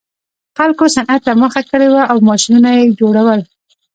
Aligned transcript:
خلکو 0.57 0.83
صنعت 0.95 1.21
ته 1.27 1.33
مخه 1.43 1.61
کړې 1.69 1.87
وه 1.93 2.03
او 2.11 2.17
ماشینونه 2.29 2.69
یې 2.77 2.83
جوړول 2.99 3.41